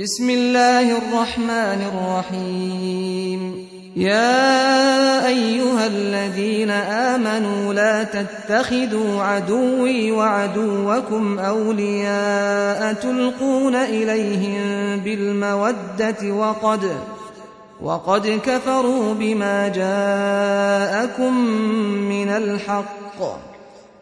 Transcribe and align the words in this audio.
بسم 0.00 0.30
الله 0.30 0.98
الرحمن 0.98 1.80
الرحيم. 1.94 3.68
يا 3.96 5.26
أيها 5.26 5.86
الذين 5.86 6.70
آمنوا 6.70 7.74
لا 7.74 8.02
تتخذوا 8.02 9.22
عدوي 9.22 10.12
وعدوكم 10.12 11.38
أولياء 11.38 12.92
تلقون 12.92 13.74
إليهم 13.74 14.60
بالمودة 15.00 16.32
وقد 16.32 16.90
وقد 17.82 18.40
كفروا 18.46 19.14
بما 19.14 19.68
جاءكم 19.68 21.38
من 22.10 22.28
الحق. 22.28 23.53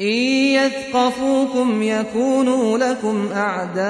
إن 0.00 0.06
يثقفوكم 0.06 1.82
يكونوا 1.82 2.78
لكم 2.78 3.28
أعداء 3.32 3.84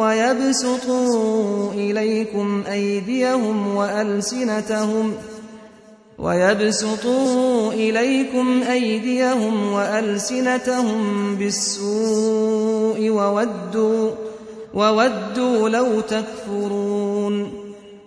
ويبسطوا 0.00 1.72
إليكم 1.72 2.62
أيديهم 2.70 3.76
وألسنتهم 3.76 5.12
ويبسطوا 6.18 7.72
إليكم 7.72 8.62
أيديهم 8.70 9.72
وألسنتهم 9.72 11.34
بالسوء 11.36 13.10
وودوا 13.10 14.10
وودوا 14.74 15.68
لو 15.68 16.00
تكفرون 16.00 17.59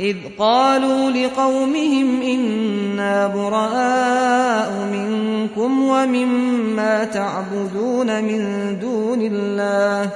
إذ 0.00 0.16
قالوا 0.38 1.10
لقومهم 1.10 2.22
إنا 2.22 3.26
براء 3.26 4.72
منكم 4.92 5.88
ومما 5.88 7.04
تعبدون 7.04 8.24
من 8.24 8.40
دون 8.80 9.22
الله. 9.22 10.10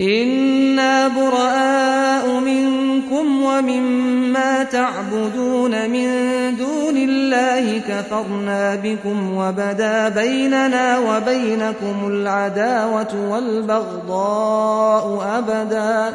إنا 0.00 1.08
براء 1.08 2.40
منكم 2.40 3.42
ومما 3.42 4.64
تعبدون 4.64 5.90
من 5.90 6.08
دون 6.56 6.96
الله 6.96 7.78
كفرنا 7.78 8.74
بكم 8.74 9.36
وبدا 9.36 10.08
بيننا 10.08 10.98
وبينكم 10.98 12.08
العداوة 12.08 13.30
والبغضاء 13.30 15.04
أبدا. 15.38 16.14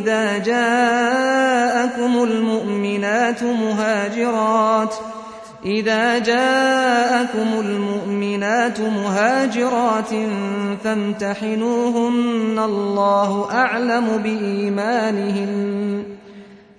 إذا 0.00 0.38
جاءكم 0.38 2.22
المؤمنات 2.22 3.42
مهاجرات 3.42 4.94
إذا 5.64 6.18
جاءكم 6.18 7.60
المؤمنات 7.60 8.80
مهاجرات 8.80 10.10
فامتحنوهن 10.84 12.58
الله 12.58 13.48
أعلم 13.52 14.06
بإيمانهن 14.24 16.02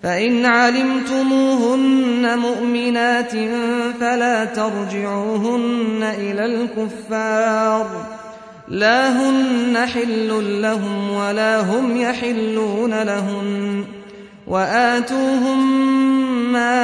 فإن 0.03 0.45
علمتموهن 0.45 2.39
مؤمنات 2.39 3.31
فلا 3.99 4.45
ترجعوهن 4.45 6.03
إلى 6.17 6.45
الكفار 6.45 8.10
لا 8.71 9.09
هن 9.09 9.77
حل 9.77 10.61
لهم 10.61 11.11
ولا 11.13 11.59
هم 11.61 11.97
يحلون 11.97 13.03
لهن 13.03 13.83
وآتوهم 14.47 15.81
ما 16.51 16.81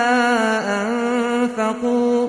أنفقوا 0.81 2.27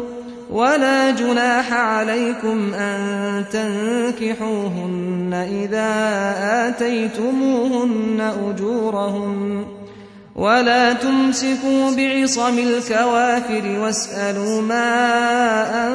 ولا 0.50 1.10
جناح 1.10 1.72
عليكم 1.72 2.74
أن 2.74 3.44
تنكحوهن 3.52 5.30
إذا 5.34 5.88
آتيتموهن 6.68 8.32
أجورهن 8.50 9.66
ولا 10.36 10.92
تمسكوا 10.92 11.90
بعصم 11.96 12.58
الكوافر 12.58 13.78
واسألوا 13.80 14.62
ما 14.62 15.88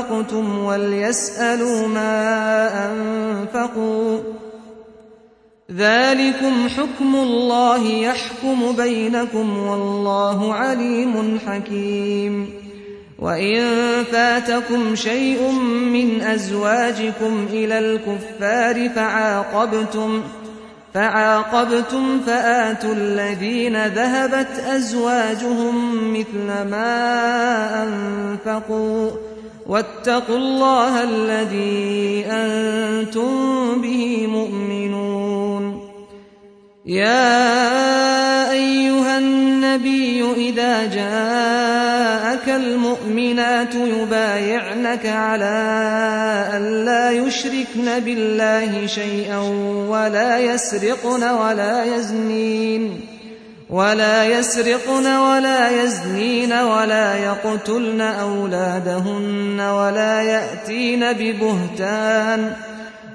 أنفقتم 0.00 0.58
وليسألوا 0.64 1.88
ما 1.88 2.70
أنفقوا 2.90 4.18
ذلكم 5.72 6.68
حكم 6.68 7.14
الله 7.14 7.86
يحكم 7.86 8.72
بينكم 8.76 9.58
والله 9.58 10.54
عليم 10.54 11.38
حكيم 11.46 12.50
وإن 13.18 13.64
فاتكم 14.12 14.94
شيء 14.94 15.50
من 15.92 16.20
أزواجكم 16.22 17.46
إلى 17.52 17.78
الكفار 17.78 18.88
فعاقبتم 18.88 20.22
فعاقبتم 20.94 22.20
فآتوا 22.26 22.92
الذين 22.92 23.86
ذهبت 23.86 24.58
أزواجهم 24.66 25.94
مثل 26.12 26.46
ما 26.70 27.82
أنفقوا 27.82 29.29
واتقوا 29.70 30.36
الله 30.36 31.02
الذي 31.02 32.26
أنتم 32.26 33.80
به 33.80 34.26
مؤمنون. 34.26 35.90
يا 36.86 38.50
أيها 38.50 39.18
النبي 39.18 40.24
إذا 40.36 40.86
جاءك 40.86 42.48
المؤمنات 42.48 43.74
يبايعنك 43.74 45.06
على 45.06 45.58
أن 46.56 46.84
لا 46.84 47.10
يشركن 47.10 47.98
بالله 47.98 48.86
شيئا 48.86 49.38
ولا 49.88 50.38
يسرقن 50.38 51.22
ولا 51.22 51.96
يزنين. 51.96 53.09
ولا 53.70 54.24
يسرقن 54.24 55.06
ولا 55.06 55.82
يزنين 55.82 56.52
ولا 56.52 57.16
يقتلن 57.16 58.00
أولادهن 58.00 59.60
ولا 59.60 60.22
يأتين 60.22 61.12
ببهتان 61.12 62.52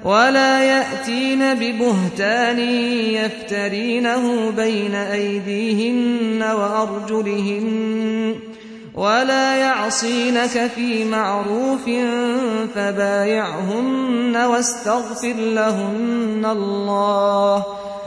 ولا 0.04 0.60
يأتين 0.64 1.54
ببهتان 1.54 2.58
يفترينه 3.14 4.50
بين 4.50 4.94
أيديهن 4.94 6.42
وأرجلهن 6.42 8.34
ولا 8.94 9.56
يعصينك 9.56 10.70
في 10.74 11.04
معروف 11.04 11.84
فبايعهن 12.74 14.36
واستغفر 14.36 15.34
لهن 15.36 16.46
الله 16.50 17.64